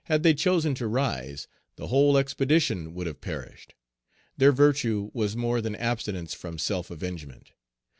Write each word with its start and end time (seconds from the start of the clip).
Had 0.05 0.23
they 0.23 0.33
chosen 0.33 0.73
to 0.73 0.87
rise, 0.87 1.47
the 1.75 1.89
whole 1.89 2.17
expedition 2.17 2.95
would 2.95 3.05
have 3.05 3.21
perished. 3.21 3.75
Their 4.35 4.51
virtue 4.51 5.11
was 5.13 5.35
more 5.35 5.61
than 5.61 5.75
abstinence 5.75 6.33
from 6.33 6.57
self 6.57 6.89
avengement. 6.89 7.51